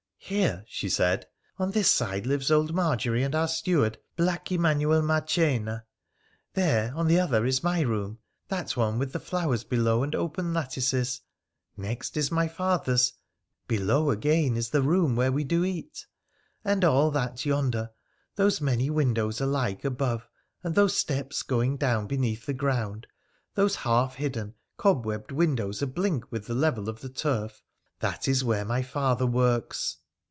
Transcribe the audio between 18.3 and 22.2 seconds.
those many windows alike above, and those steps going down